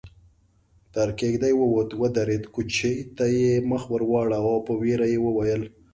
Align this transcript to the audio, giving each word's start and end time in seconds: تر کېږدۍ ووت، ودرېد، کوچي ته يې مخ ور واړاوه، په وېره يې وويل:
تر 0.93 1.09
کېږدۍ 1.19 1.53
ووت، 1.57 1.89
ودرېد، 2.01 2.43
کوچي 2.53 2.93
ته 3.15 3.25
يې 3.37 3.51
مخ 3.69 3.83
ور 3.91 4.03
واړاوه، 4.11 4.55
په 4.67 4.73
وېره 4.81 5.07
يې 5.11 5.19
وويل: 5.21 5.63